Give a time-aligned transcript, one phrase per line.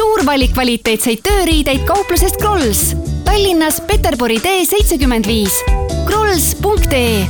[0.00, 2.94] suur valik kvaliteetseid tööriideid kauplusest Krolls.
[3.26, 5.58] Tallinnas Peterburi tee seitsekümmend viis.
[6.06, 7.26] krolls.ee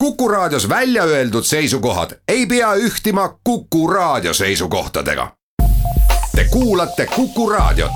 [0.00, 5.28] Kuku Raadios välja öeldud seisukohad ei pea ühtima Kuku Raadio seisukohtadega.
[6.36, 7.92] Te kuulate Kuku Raadiot.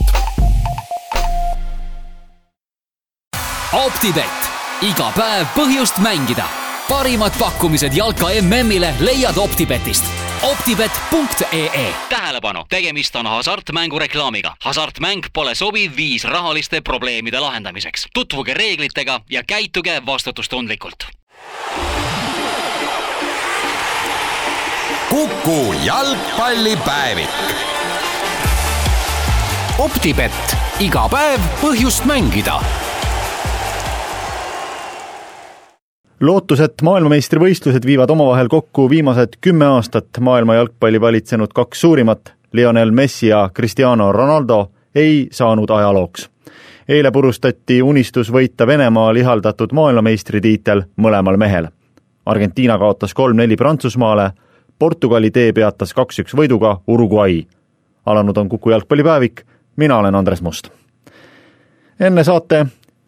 [3.73, 4.53] optibett,
[4.83, 6.45] iga päev põhjust mängida.
[6.89, 11.95] parimad pakkumised jalka MM-ile leiad Optibetist optibet.ee.
[12.09, 14.57] tähelepanu, tegemist on hasartmängureklaamiga.
[14.65, 18.07] hasartmäng pole sobiv viis rahaliste probleemide lahendamiseks.
[18.15, 21.07] tutvuge reeglitega ja käituge vastutustundlikult.
[25.09, 27.31] Kuku jalgpallipäevik.
[29.79, 32.61] optibett, iga päev põhjust mängida
[36.21, 42.91] lootus, et maailmameistrivõistlused viivad omavahel kokku viimased kümme aastat maailma jalgpalli valitsenud kaks suurimat, Lionel
[42.91, 46.31] Messi ja Cristiano Ronaldo, ei saanud ajalooks.
[46.89, 51.69] eile purustati unistus võita Venemaal ihaldatud maailmameistritiitel mõlemal mehel.
[52.27, 54.31] Argentiina kaotas kolm-neli Prantsusmaale,
[54.79, 57.47] Portugali tee peatas kaks-üks võiduga Uruguay.
[58.07, 59.43] alanud on Kuku jalgpallipäevik,
[59.77, 60.69] mina olen Andres Must.
[62.01, 62.67] enne saate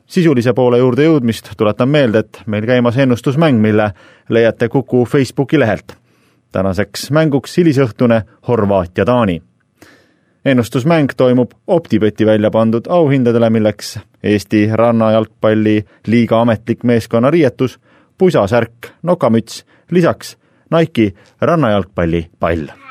[0.08, 3.92] sisulise poole juurde jõudmist tuletan meelde, et meil käimas ennustusmäng, mille
[4.28, 5.96] leiate Kuku Facebooki lehelt.
[6.52, 9.42] tänaseks mänguks hilisõhtune Horvaatia-Taani.
[10.44, 17.78] ennustusmäng toimub Optibeti välja pandud auhindadele, milleks Eesti rannajalgpalli liiga ametlik meeskonnariietus,
[18.18, 20.36] pusasärk, nokamüts, lisaks
[20.70, 22.87] Nike rannajalgpalli pall.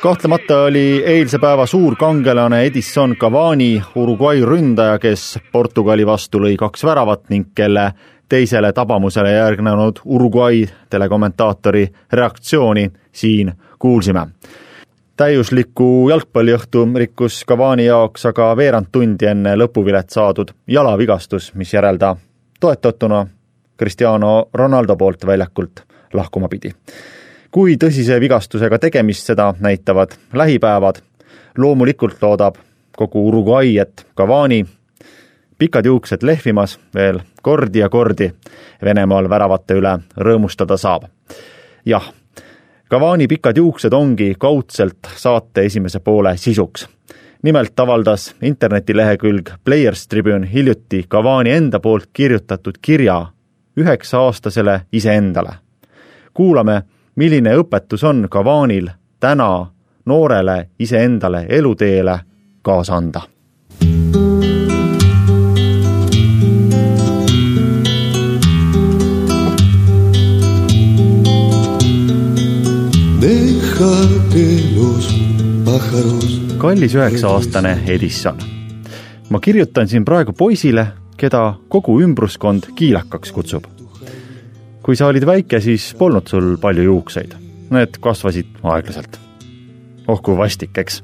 [0.00, 6.84] Kahtlemata oli eilse päeva suur kangelane Edison Cavani, Uruguay ründaja, kes Portugali vastu lõi kaks
[6.84, 7.92] väravat ning kelle
[8.28, 14.26] teisele tabamusele järgnenud Uruguay telekommentaatori reaktsiooni siin kuulsime.
[15.16, 22.16] täiusliku jalgpalliõhtu rikkus Cavani jaoks aga veerand tundi enne lõpuvilet saadud jalavigastus, mis järel ta
[22.60, 23.26] toetatuna
[23.78, 26.74] Cristiano Ronaldo poolt väljakult lahkuma pidi
[27.54, 30.96] kui tõsise vigastusega tegemist, seda näitavad lähipäevad.
[31.58, 32.54] loomulikult loodab
[32.96, 34.66] kogu Uruguay, et Cavani
[35.58, 38.32] pikad juuksed lehvimas veel kordi ja kordi
[38.84, 41.02] Venemaal väravate üle rõõmustada saab.
[41.86, 42.12] jah,
[42.90, 46.88] Cavani pikad juuksed ongi kaudselt saate esimese poole sisuks.
[47.42, 53.26] nimelt avaldas internetilehekülg Players Tribune hiljuti Cavani enda poolt kirjutatud kirja
[53.76, 55.52] üheksa-aastasele iseendale.
[56.34, 56.82] kuulame
[57.16, 58.88] milline õpetus on Kavanil
[59.20, 59.66] täna
[60.06, 62.18] noorele iseendale eluteele
[62.62, 63.22] kaasa anda?
[76.58, 78.38] kallis üheksa-aastane Edison.
[79.30, 80.86] ma kirjutan siin praegu poisile,
[81.16, 83.73] keda kogu ümbruskond kiilakaks kutsub
[84.84, 87.34] kui sa olid väike, siis polnud sul palju juukseid.
[87.72, 89.20] Need kasvasid aeglaselt.
[90.08, 91.02] oh kui vastik, eks.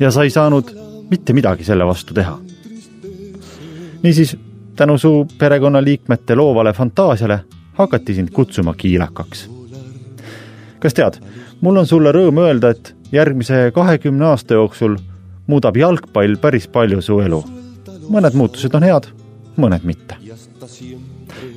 [0.00, 0.68] ja sa ei saanud
[1.10, 2.38] mitte midagi selle vastu teha.
[4.02, 4.36] niisiis,
[4.76, 7.40] tänu su perekonnaliikmete loovale fantaasiale
[7.72, 9.48] hakati sind kutsuma kiilakaks.
[10.78, 11.16] kas tead,
[11.60, 14.98] mul on sulle rõõm öelda, et järgmise kahekümne aasta jooksul
[15.46, 17.44] muudab jalgpall päris palju su elu.
[18.10, 19.08] mõned muutused on head,
[19.56, 20.20] mõned mitte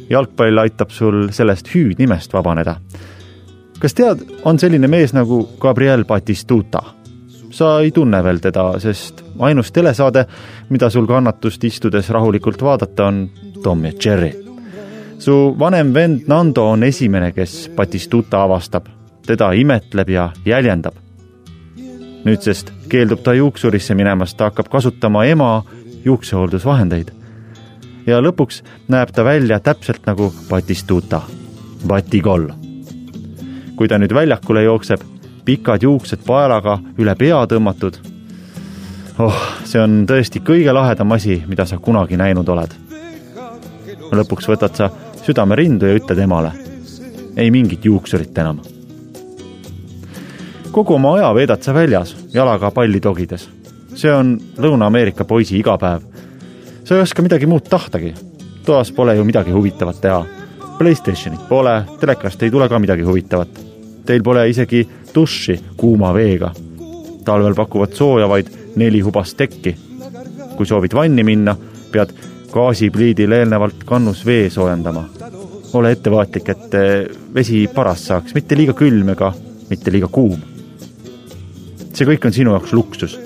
[0.10, 2.76] jalgpall aitab sul sellest hüüdnimest vabaneda.
[3.80, 6.82] kas tead, on selline mees nagu Gabriel Batistuta?
[7.56, 10.26] sa ei tunne veel teda, sest ainus telesaade,
[10.70, 13.30] mida sul kannatust istudes rahulikult vaadata, on
[13.64, 14.34] Tom ja Jerry.
[15.20, 18.86] su vanem vend Nando on esimene, kes Batistuta avastab,
[19.26, 20.94] teda imetleb ja jäljendab.
[22.26, 25.64] nüüdsest keeldub ta juuksurisse minemast, ta hakkab kasutama ema
[26.06, 27.25] juuksehooldusvahendeid
[28.08, 28.62] ja lõpuks
[28.92, 31.22] näeb ta välja täpselt nagu Batistuta,
[31.88, 32.50] Batigol.
[33.76, 35.02] kui ta nüüd väljakule jookseb,
[35.46, 37.98] pikad juuksed paelaga üle pea tõmmatud.
[39.20, 42.76] oh, see on tõesti kõige lahedam asi, mida sa kunagi näinud oled.
[44.12, 44.90] lõpuks võtad sa
[45.26, 46.52] südame rindu ja ütled emale,
[47.38, 48.62] ei mingit juuksurit enam.
[50.72, 53.50] kogu oma aja veedad sa väljas, jalaga palli togides.
[53.96, 56.15] see on Lõuna-Ameerika poisi igapäev
[56.86, 58.14] sa ei oska midagi muud tahtagi.
[58.66, 60.26] toas pole ju midagi huvitavat teha.
[60.78, 63.50] Playstationit pole, telekast ei tule ka midagi huvitavat.
[64.06, 66.52] Teil pole isegi duši kuuma veega.
[67.26, 69.76] talvel pakuvad sooja vaid neli hubast tekki.
[70.58, 71.56] kui soovid vanni minna,
[71.92, 72.14] pead
[72.52, 75.04] gaasipliidil eelnevalt kannus vee soojendama.
[75.74, 79.34] ole ettevaatlik, et eh, vesi paras saaks, mitte liiga külm ega
[79.70, 80.40] mitte liiga kuum.
[81.94, 83.20] see kõik on sinu jaoks luksus.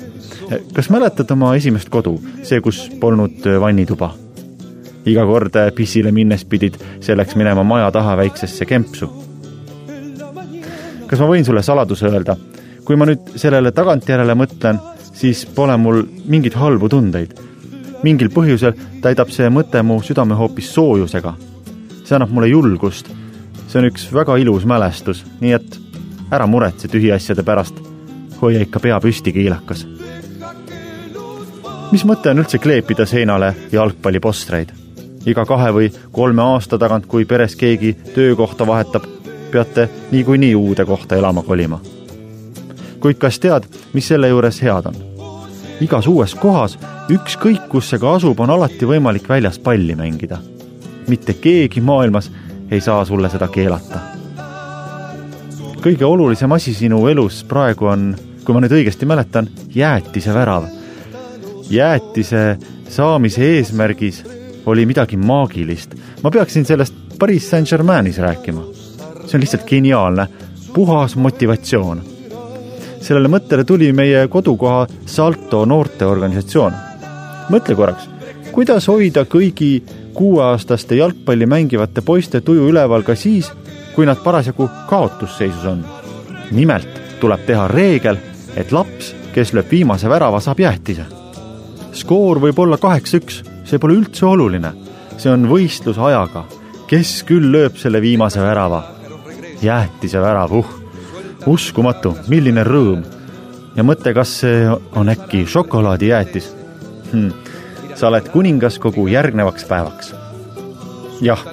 [0.74, 4.14] Kas mäletad oma esimest kodu, see, kus polnud eh, vannituba?
[5.10, 9.10] iga kord pissile minnes pidid selleks minema maja taha väiksesse kempsu.
[11.08, 12.36] kas ma võin sulle saladuse öelda?
[12.86, 14.80] kui ma nüüd sellele tagantjärele mõtlen,
[15.14, 17.36] siis pole mul mingeid halbu tundeid.
[18.04, 21.34] mingil põhjusel täidab see mõte mu südame hoopis soojusega.
[22.04, 23.10] see annab mulle julgust.
[23.68, 25.80] see on üks väga ilus mälestus, nii et
[26.32, 27.76] ära muretse tühiasjade pärast.
[28.42, 29.99] hoia ikka pea püsti, kiilakas.
[31.92, 34.74] Mis mõte on üldse kleepida seinale jalgpallipostreid?
[35.26, 39.04] iga kahe või kolme aasta tagant, kui peres keegi töökohta vahetab,
[39.52, 41.80] peate niikuinii uude kohta elama kolima.
[43.00, 43.64] kuid kas tead,
[43.94, 44.96] mis selle juures head on?
[45.82, 46.78] igas uues kohas,
[47.12, 50.38] ükskõik kus see ka asub, on alati võimalik väljas palli mängida.
[51.08, 52.32] mitte keegi maailmas
[52.72, 54.00] ei saa sulle seda keelata.
[55.82, 60.79] kõige olulisem asi sinu elus praegu on, kui ma nüüd õigesti mäletan, jäätise värav.
[61.70, 62.58] Jäätise
[62.90, 64.24] saamise eesmärgis
[64.66, 65.96] oli midagi maagilist.
[66.24, 68.62] ma peaksin sellest Pariis Saint-Germainis rääkima.
[69.26, 70.28] see on lihtsalt geniaalne,
[70.74, 72.02] puhas motivatsioon.
[73.02, 76.74] sellele mõttele tuli meie kodukoha Salto noorteorganisatsioon.
[77.50, 78.10] mõtle korraks,
[78.52, 79.84] kuidas hoida kõigi
[80.14, 83.52] kuueaastaste jalgpalli mängivate poiste tuju üleval ka siis,
[83.96, 85.86] kui nad parasjagu kaotusseisus on.
[86.52, 86.90] nimelt
[87.20, 88.18] tuleb teha reegel,
[88.56, 91.19] et laps, kes lööb viimase värava, saab jäätise.
[91.94, 94.72] Skoor võib olla kaheksa-üks see pole üldse oluline.
[95.20, 96.46] see on võistlus ajaga,
[96.88, 98.84] kes küll lööb selle viimase värava.
[99.62, 100.68] jäätise värav, uh,
[101.46, 103.04] uskumatu, milline rõõm.
[103.76, 104.66] ja mõtle, kas see
[104.96, 106.56] on äkki šokolaadijäätis
[107.12, 107.30] hm..
[107.96, 110.14] sa oled kuningas kogu järgnevaks päevaks.
[111.22, 111.46] jah,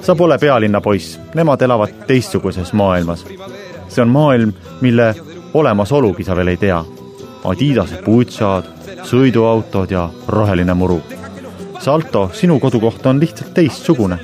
[0.00, 3.26] sa pole pealinna poiss, nemad elavad teistsuguses maailmas.
[3.88, 5.14] see on maailm, mille
[5.54, 6.84] olemasolugi sa veel ei tea.
[7.44, 11.00] Adidase putsad, sõiduautod ja roheline muru
[11.78, 14.18] Salto, sinu kodukoht on lihtsalt teistsugune.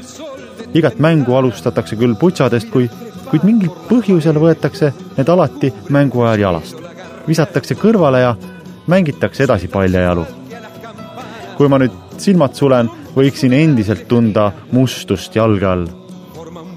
[0.74, 2.88] igat mängu alustatakse küll putsadest, kui,
[3.30, 6.80] kuid mingil põhjusel võetakse need alati mängu ajal jalast.
[7.28, 8.34] visatakse kõrvale ja
[8.86, 10.26] mängitakse edasi paljajalu.
[11.56, 15.86] kui ma nüüd silmad sulen, võiksin endiselt tunda mustust jalge all.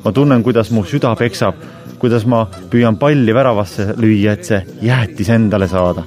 [0.03, 1.55] ma tunnen, kuidas mu süda peksab,
[1.97, 6.03] kuidas ma püüan palli väravasse lüüa, et see jäätis endale saada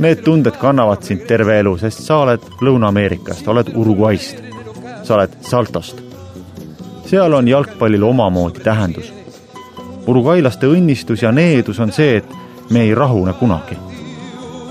[0.00, 4.38] Need tunded kannavad sind terve elu, sest sa oled Lõuna-Ameerikast, oled Uruguayst,
[5.04, 5.98] sa oled Saltost.
[7.04, 9.10] seal on jalgpallil omamoodi tähendus.
[10.06, 12.24] Uruguaylaste õnnistus ja needus on see, et
[12.70, 13.76] me ei rahune kunagi.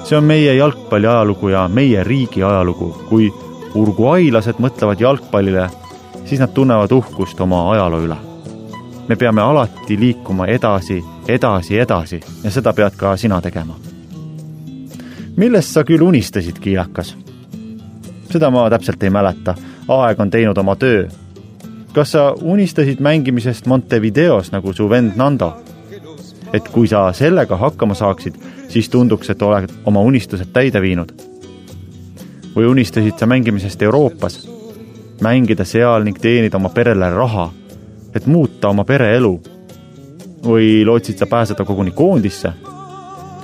[0.03, 2.89] see on meie jalgpalli ajalugu ja meie riigi ajalugu.
[3.09, 3.33] kui
[3.75, 5.69] uruguaylased mõtlevad jalgpallile,
[6.25, 8.17] siis nad tunnevad uhkust oma ajaloo üle.
[9.07, 13.88] me peame alati liikuma edasi, edasi, edasi ja seda pead ka sina tegema
[15.39, 17.15] millest sa küll unistasid, kiilakas?
[18.29, 19.55] seda ma täpselt ei mäleta,
[19.89, 21.07] aeg on teinud oma töö.
[21.93, 25.53] kas sa unistasid mängimisest Montevideos nagu su vend Nando?
[26.53, 28.35] et kui sa sellega hakkama saaksid,
[28.67, 31.13] siis tunduks, et oled oma unistused täide viinud.
[32.55, 34.49] või unistasid sa mängimisest Euroopas,
[35.21, 37.51] mängida seal ning teenida oma perele raha,
[38.13, 39.39] et muuta oma pere elu?
[40.43, 42.53] või lootsid sa pääseda koguni koondisse?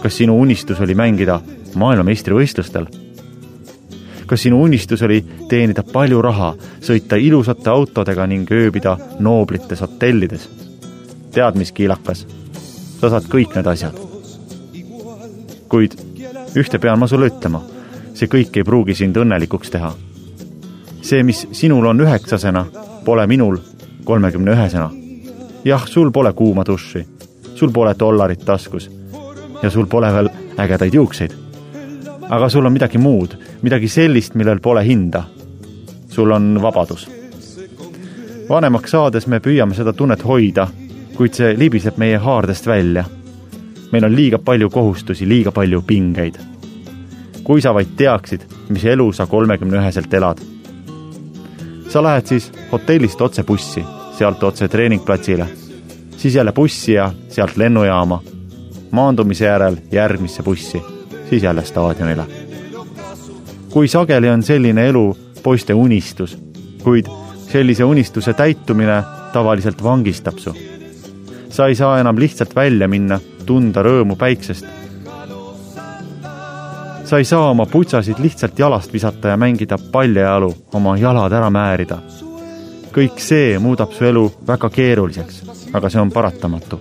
[0.01, 1.39] kas sinu unistus oli mängida
[1.75, 2.86] maailmameistrivõistlustel.
[4.25, 10.50] kas sinu unistus oli teenida palju raha, sõita ilusate autodega ning ööbida nooblites hotellides?
[11.36, 12.25] tead, mis kiilakas,
[13.00, 13.96] sa saad kõik need asjad.
[15.70, 15.96] kuid
[16.55, 17.62] ühte pean ma sulle ütlema,
[18.15, 19.94] see kõik ei pruugi sind õnnelikuks teha.
[21.01, 22.65] see, mis sinul on üheksasena,
[23.05, 23.58] pole minul
[24.03, 24.89] kolmekümne ühesena.
[25.65, 27.05] jah, sul pole kuuma duši,
[27.55, 28.89] sul pole dollarit taskus
[29.63, 31.44] ja sul pole veel ägedaid juukseid
[32.29, 35.24] aga sul on midagi muud, midagi sellist, millel pole hinda.
[36.10, 37.10] sul on vabadus.
[38.50, 40.67] vanemaks saades me püüame seda tunnet hoida,
[41.15, 43.05] kuid see libiseb meie haardest välja.
[43.91, 46.39] meil on liiga palju kohustusi, liiga palju pingeid.
[47.44, 50.41] kui sa vaid teaksid, mis elu sa kolmekümne üheselt elad.
[51.89, 53.86] sa lähed siis hotellist otse bussi,
[54.17, 55.48] sealt otse treeningplatsile,
[56.17, 58.22] siis jälle bussi ja sealt lennujaama,
[58.91, 60.94] maandumise järel järgmisse bussi
[61.29, 62.25] siis jälle staadionile.
[63.70, 66.38] kui sageli on selline elu poiste unistus,
[66.84, 67.05] kuid
[67.51, 69.03] sellise unistuse täitumine
[69.34, 70.55] tavaliselt vangistab su.
[71.50, 74.65] sa ei saa enam lihtsalt välja minna, tunda rõõmu päiksest.
[77.05, 81.98] sa ei saa oma putsasid lihtsalt jalast visata ja mängida paljajalu, oma jalad ära määrida.
[82.91, 86.79] kõik see muudab su elu väga keeruliseks, aga see on paratamatu.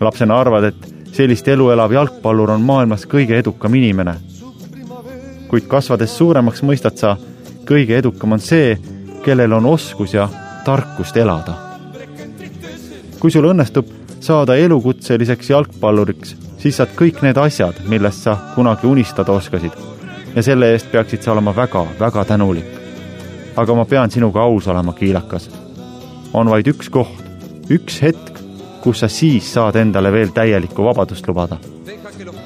[0.00, 4.14] lapsena arvad, et sellist elu elav jalgpallur on maailmas kõige edukam inimene.
[5.48, 7.16] kuid kasvades suuremaks mõistad sa,
[7.68, 8.78] kõige edukam on see,
[9.24, 10.28] kellel on oskus ja
[10.64, 11.54] tarkust elada.
[13.20, 13.86] kui sul õnnestub
[14.20, 19.72] saada elukutseliseks jalgpalluriks, siis saad kõik need asjad, millest sa kunagi unistada oskasid.
[20.34, 22.78] ja selle eest peaksid sa olema väga-väga tänulik.
[23.56, 25.50] aga ma pean sinuga aus olema, kiilakas.
[26.32, 27.24] on vaid üks koht,
[27.70, 28.31] üks hetk,
[28.82, 31.56] kus sa siis saad endale veel täielikku vabadust lubada.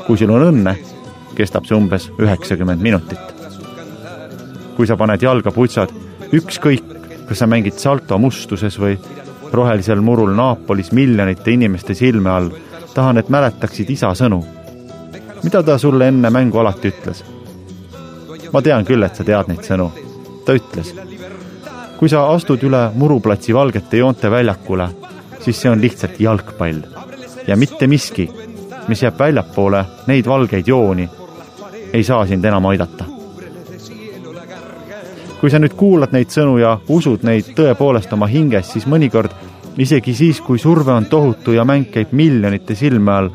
[0.07, 0.76] kui sul on õnne,
[1.35, 3.19] kestab see umbes üheksakümmend minutit.
[4.76, 5.93] kui sa paned jalga putsad,
[6.33, 6.85] ükskõik,
[7.28, 8.99] kas sa mängid salto mustuses või
[9.52, 12.50] rohelisel murul Naapolis miljonite inimeste silme all
[12.95, 14.45] tahan, et mäletaksid isa sõnu.
[15.43, 17.25] mida ta sulle enne mängu alati ütles?
[18.52, 19.90] ma tean küll, et sa tead neid sõnu.
[20.45, 20.93] ta ütles,
[21.99, 24.88] kui sa astud üle muruplatsi valgete joonte väljakule,
[25.47, 26.81] siis see on lihtsalt jalgpall
[27.47, 28.26] ja mitte miski,
[28.88, 31.07] mis jääb väljapoole neid valgeid jooni,
[31.93, 33.05] ei saa sind enam aidata.
[35.41, 39.31] kui sa nüüd kuulad neid sõnu ja usud neid tõepoolest oma hinges, siis mõnikord
[39.79, 43.29] isegi siis, kui surve on tohutu ja mäng käib miljonite silme all,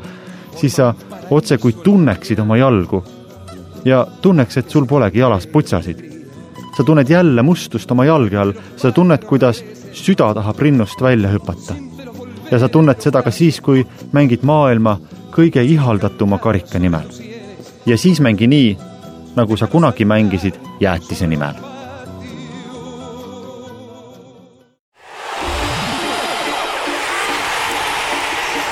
[0.58, 0.92] siis sa
[1.30, 3.04] otse kui tunneksid oma jalgu
[3.84, 6.10] ja tunneks, et sul polegi jalas putsasid.
[6.76, 11.91] sa tunned jälle mustust oma jalge all, sa tunned, kuidas süda tahab rinnust välja hüpata.
[12.52, 14.98] Ja sa tunned seda ka siis, kui mängid maailma
[15.32, 17.08] kõige ihaldatuma karika nimel.
[17.86, 18.78] ja siis mängi nii,
[19.36, 21.72] nagu sa kunagi mängisid jäätise nimel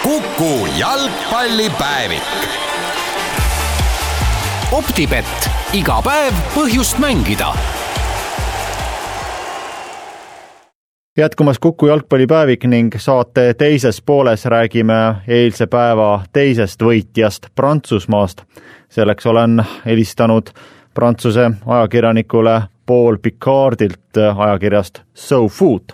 [0.02, 2.22] Kuku jalgpallipäevik.
[4.72, 7.79] optibett, iga päev põhjust mängida.
[11.16, 18.42] Jätkumas Kuku jalgpallipäevik ning saate teises pooles räägime eilse päeva teisest võitjast Prantsusmaast.
[18.88, 20.50] selleks olen helistanud
[20.94, 25.84] Prantsuse ajakirjanikule Paul Picardilt ajakirjast SoFood.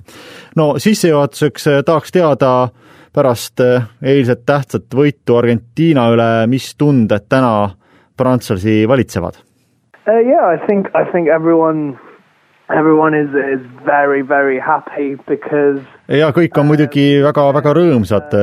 [0.56, 2.68] no sissejuhatuseks tahaks teada
[3.12, 3.60] pärast
[4.02, 7.70] eilset tähtsat võitu Argentiina üle, mis tunded täna
[8.16, 9.42] prantslasi valitsevad uh,?
[10.06, 12.05] Yeah, I think, I think everyone
[12.68, 15.80] Everyone is, is very, very happy because
[16.10, 18.34] ja kõik on muidugi väga-väga rõõmsad.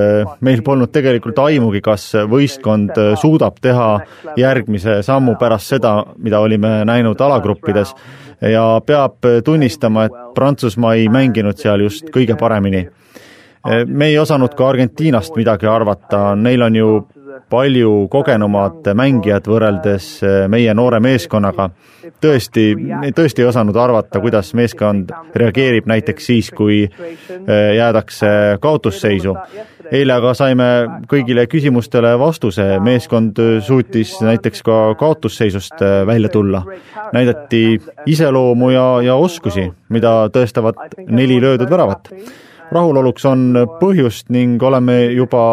[0.41, 3.99] meil polnud tegelikult aimugi, kas võistkond suudab teha
[4.37, 7.93] järgmise sammu pärast seda, mida olime näinud alagruppides.
[8.41, 12.87] Ja peab tunnistama, et Prantsusmaa ei mänginud seal just kõige paremini.
[13.87, 16.89] Me ei osanud ka Argentiinast midagi arvata, neil on ju
[17.49, 21.69] palju kogenumad mängijad võrreldes eh, meie noore meeskonnaga.
[22.21, 22.65] tõesti,
[23.15, 29.35] tõesti ei osanud arvata, kuidas meeskond reageerib näiteks siis, kui eh, jäädakse kaotusseisu.
[29.91, 30.69] eile aga saime
[31.07, 36.63] kõigile küsimustele vastuse, meeskond suutis näiteks ka kaotusseisust välja tulla.
[37.13, 42.09] näidati iseloomu ja, ja oskusi, mida tõestavad neli löödud väravat
[42.71, 45.43] rahuloluks on põhjust ning oleme juba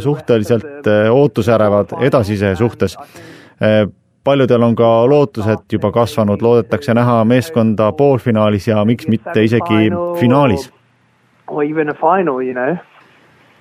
[0.00, 2.96] suhteliselt eh, ootusärevad edasise suhtes.
[3.60, 3.86] Eh,
[4.24, 10.70] paljudel on ka lootused juba kasvanud, loodetakse näha meeskonda poolfinaalis ja miks mitte isegi finaalis.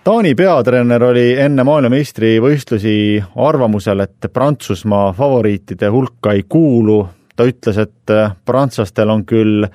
[0.08, 7.08] Taani peatreener oli enne maailmameistrivõistlusi arvamusel, et Prantsusmaa favoriitide hulka ei kuulu.
[7.36, 8.12] ta ütles, et
[8.46, 9.68] prantslastel on küll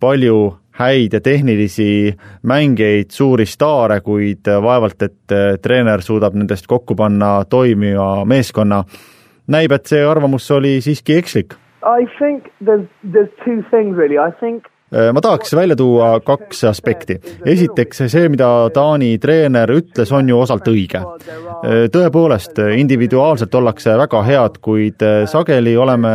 [0.00, 0.36] palju
[0.80, 7.44] häid ja tehnilisi mängijaid, suuri staare, kuid vaevalt, et äh, treener suudab nendest kokku panna
[7.44, 8.84] toimiva meeskonna.
[9.50, 11.56] näib, et see arvamus oli siiski ekslik.
[11.82, 17.20] I think there's, there's two things really, I think ma tahaks välja tuua kaks aspekti.
[17.46, 21.00] esiteks see, mida Taani treener ütles, on ju osalt õige.
[21.00, 26.12] Äh, tõepoolest, individuaalselt ollakse väga head, kuid äh, sageli oleme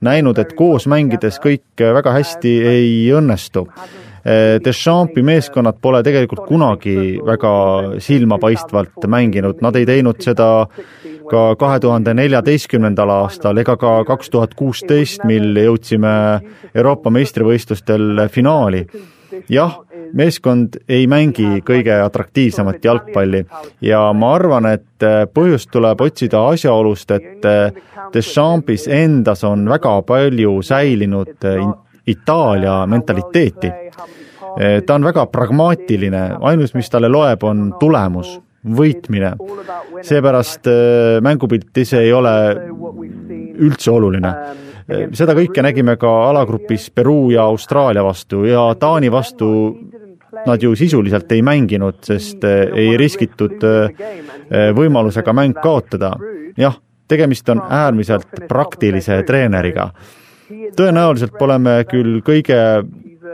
[0.00, 3.66] näinud, et koos mängides kõik väga hästi ei õnnestu.
[4.64, 7.54] Deschampi meeskonnad pole tegelikult kunagi väga
[7.98, 10.68] silmapaistvalt mänginud, nad ei teinud seda
[11.30, 16.14] ka kahe tuhande neljateistkümnendal aastal ega ka kaks tuhat kuusteist, mil jõudsime
[16.74, 18.86] Euroopa meistrivõistlustel finaali.
[19.48, 19.78] jah,
[20.12, 23.44] meeskond ei mängi kõige atraktiivsemat jalgpalli
[23.80, 27.48] ja ma arvan, et põhjust tuleb otsida asjaolust, et
[28.12, 31.48] Deschampis endas on väga palju säilinud
[32.06, 33.72] Itaalia mentaliteeti.
[34.86, 39.34] ta on väga pragmaatiline, ainus, mis talle loeb, on tulemus võitmine.
[40.02, 42.34] seepärast äh, mängupilt ise ei ole
[43.58, 44.34] üldse oluline.
[45.14, 49.48] seda kõike nägime ka alagrupis Peruu ja Austraalia vastu ja Taani vastu
[50.46, 53.62] nad ju sisuliselt ei mänginud, sest ei riskitud
[54.74, 56.16] võimalusega mäng kaotada.
[56.56, 56.74] jah,
[57.08, 59.90] tegemist on äärmiselt praktilise treeneriga.
[60.76, 62.58] tõenäoliselt pole me küll kõige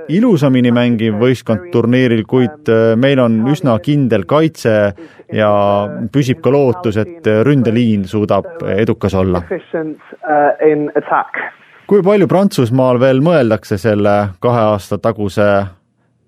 [0.09, 4.75] ilusamini mängiv võistkond turniiril, kuid äh, meil on üsna kindel kaitse
[5.33, 5.53] ja
[6.13, 9.43] püsib ka lootus, et ründeliin suudab edukas olla.
[11.89, 15.49] kui palju Prantsusmaal veel mõeldakse selle kahe aasta taguse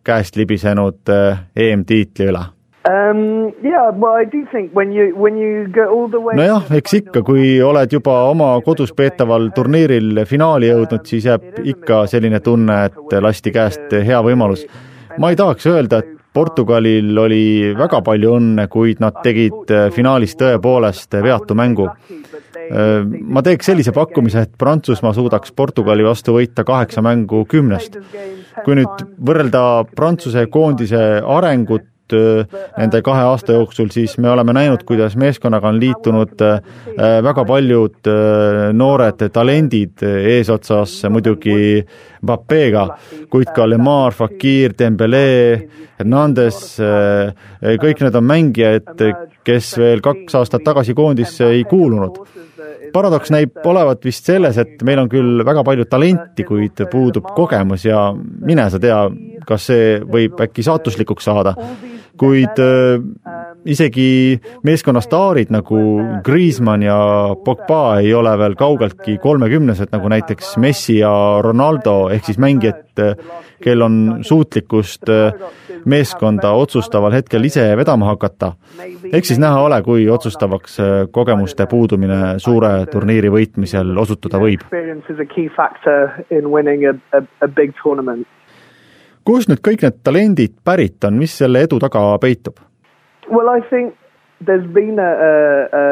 [0.04, 2.46] käest libisenud äh, EM-tiitli üle?
[2.88, 3.92] Um, yeah,
[6.32, 12.06] nojah, eks ikka, kui oled juba oma kodus peetaval turniiril finaali jõudnud, siis jääb ikka
[12.08, 14.64] selline tunne, et lasti käest hea võimalus.
[15.20, 21.20] ma ei tahaks öelda, et Portugalil oli väga palju õnne, kuid nad tegid finaalis tõepoolest
[21.20, 21.90] veatu mängu.
[23.20, 27.98] ma teeks sellise pakkumise, et Prantsusmaa suudaks Portugali vastu võita kaheksa mängu kümnest.
[28.64, 32.46] kui nüüd võrrelda Prantsuse koondise arengut Äh,
[32.78, 36.60] nende kahe aasta jooksul, siis me oleme näinud, kuidas meeskonnaga on liitunud äh,
[37.24, 41.84] väga paljud äh, noored talendid eesotsas muidugi
[42.20, 42.84] Mbappega,
[43.32, 45.22] kuid ka Lemar, Fakir, Dembele,
[45.96, 46.58] Hernandez,
[47.80, 49.04] kõik need on mängijad,
[49.44, 52.20] kes veel kaks aastat tagasi koondisse ei kuulunud.
[52.92, 57.86] Paradoks näib olevat vist selles, et meil on küll väga palju talenti, kuid puudub kogemus
[57.88, 59.00] ja mine sa tea,
[59.48, 61.56] kas see võib äkki saatuslikuks saada
[62.20, 63.00] kuid äh,
[63.64, 65.80] isegi meeskonna staarid nagu
[66.24, 66.98] Griezmann ja
[67.44, 71.12] Pogba ei ole veel kaugeltki kolmekümnesed, nagu näiteks Messi ja
[71.44, 73.02] Ronaldo, ehk siis mängijad,
[73.60, 73.96] kel on
[74.26, 75.32] suutlikkust äh,
[75.84, 78.52] meeskonda otsustaval hetkel ise vedama hakata.
[79.12, 84.66] eks siis näha ole, kui otsustavaks äh, kogemuste puudumine suure turniiri võitmisel osutuda võib
[89.24, 92.60] kust nüüd kõik need talendid pärit on, mis selle edu taga peitub?
[93.30, 93.94] Well, I think
[94.44, 95.32] there's been a, a,
[95.80, 95.84] a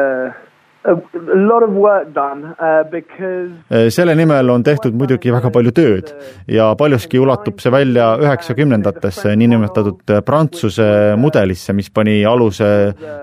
[3.19, 6.13] uh, selle nimel on tehtud muidugi väga palju tööd
[6.47, 10.89] ja paljuski ulatub see välja üheksakümnendatesse niinimetatud Prantsuse
[11.19, 12.69] mudelisse, mis pani aluse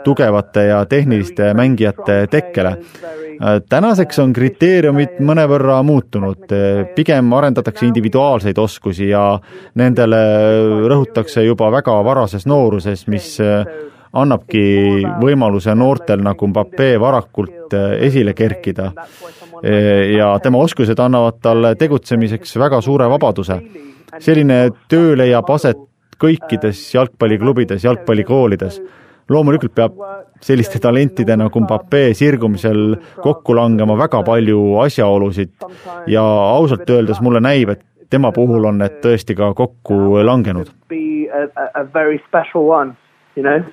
[0.04, 2.76] tugevate ja tehniliste mängijate tekkele.
[3.68, 6.46] Tänaseks on kriteeriumid mõnevõrra muutunud,
[6.96, 9.26] pigem arendatakse individuaalseid oskusi ja
[9.76, 10.20] nendele
[10.88, 13.34] rõhutakse juba väga varases nooruses, mis
[14.12, 14.62] annabki
[15.20, 18.92] võimaluse noortel nagu Mbappe varakult esile kerkida.
[20.16, 23.60] ja tema oskused annavad talle tegutsemiseks väga suure vabaduse.
[24.18, 25.76] selline töö leiab aset
[26.18, 28.80] kõikides jalgpalliklubides, jalgpallikoolides
[29.28, 29.96] loomulikult peab
[30.44, 35.66] selliste talentide nagu Mbappe sirgumisel kokku langema väga palju asjaolusid
[36.06, 36.22] ja
[36.56, 40.70] ausalt öeldes mulle näib, et tema puhul on need tõesti ka kokku langenud.
[43.36, 43.64] You know?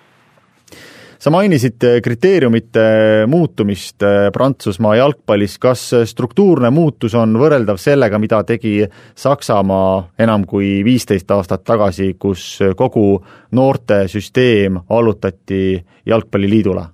[1.23, 2.83] Sa mainisid eh, kriteeriumite
[3.31, 8.81] muutumist eh, Prantsusmaa jalgpallis, kas struktuurne muutus on võrreldav sellega, mida tegi
[9.15, 13.07] Saksamaa enam kui viisteist aastat tagasi, kus kogu
[13.55, 16.89] noortesüsteem allutati Jalgpalliliidule?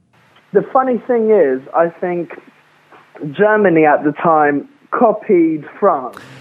[0.54, 2.38] The funny thing is, I think
[3.34, 6.39] Germany at the time copied France Eh,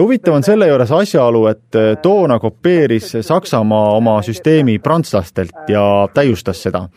[0.00, 5.82] huvitav on selle juures asjaolu, et eh, toona kopeeris Saksamaa oma süsteemi prantslastelt ja
[6.14, 6.88] täiustas seda.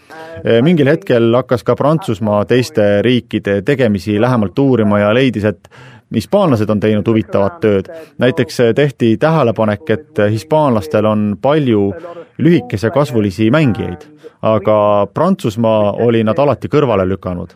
[0.62, 5.70] Mingil hetkel hakkas ka Prantsusmaa teiste riikide tegemisi lähemalt uurima ja leidis, et
[6.16, 7.90] hispaanlased on teinud huvitavat tööd.
[8.18, 11.94] näiteks tehti tähelepanek, et hispaanlastel on palju
[12.38, 14.08] lühikese kasvulisi mängijaid,
[14.42, 17.54] aga Prantsusmaa oli nad alati kõrvale lükanud.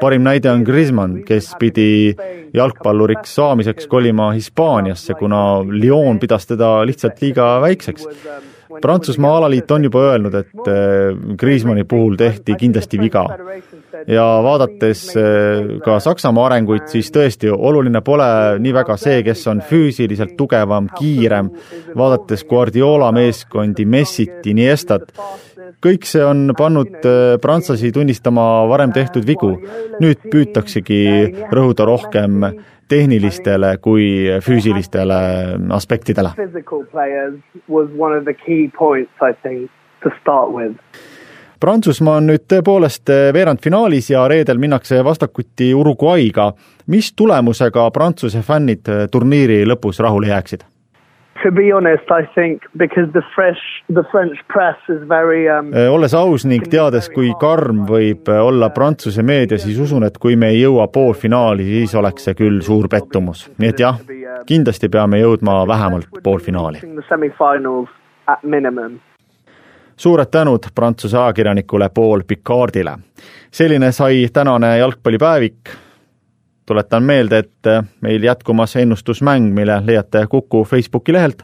[0.00, 2.14] parim näide on Griezmann, kes pidi
[2.54, 8.06] jalgpalluriks saamiseks kolima Hispaaniasse, kuna Lyon pidas teda lihtsalt liiga väikseks
[8.82, 13.24] Prantsusmaa alaliit on juba öelnud, et äh, Griezmanni puhul tehti kindlasti viga.
[14.06, 18.28] ja vaadates äh, ka Saksamaa arenguid, siis tõesti, oluline pole
[18.62, 21.50] nii väga see, kes on füüsiliselt tugevam, kiirem,
[21.96, 25.12] vaadates Guardiola meeskondi, Messit, Iniestat,
[25.84, 29.56] kõik see on pannud äh, prantslasi tunnistama varem tehtud vigu.
[29.98, 32.44] nüüd püütaksegi rõhuda rohkem
[32.88, 34.04] tehnilistele kui
[34.44, 35.18] füüsilistele
[35.70, 36.30] aspektidele.
[41.60, 46.52] Prantsusmaa on nüüd tõepoolest veerandfinaalis ja reedel minnakse vastakuti Uruguay'ga.
[46.86, 50.62] mis tulemusega Prantsuse fännid turniiri lõpus rahule jääksid?
[51.42, 55.88] To be honest, I think because the fresh, the French press is very um, Äh,
[55.88, 60.36] olles aus ning teades, kui karm võib äh, olla Prantsuse meedia, siis usun, et kui
[60.36, 63.48] me ei jõua poolfinaali, siis oleks see küll suur pettumus.
[63.58, 64.00] nii et jah,
[64.46, 66.80] kindlasti peame jõudma vähemalt poolfinaali.
[69.96, 72.98] suured tänud Prantsuse ajakirjanikule Paul Picardile.
[73.50, 75.87] selline sai tänane jalgpallipäevik.
[76.68, 81.42] Tuletan meelde, et äh, meil jätkumas ennustusmäng, mille leiate Kuku Facebooki lehelt.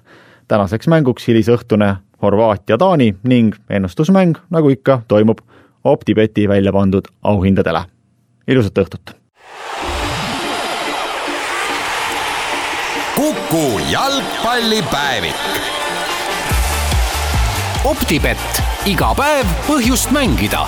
[0.48, 5.38] tänaseks mänguks hilisõhtune Horvaatia-Taani ning ennustusmäng, nagu ikka, toimub
[5.84, 7.84] OpTibeti välja pandud auhindadele.
[8.48, 9.16] ilusat õhtut!
[13.16, 15.34] Kuku jalgpallipäevik
[17.84, 20.64] optibett, iga päev põhjust mängida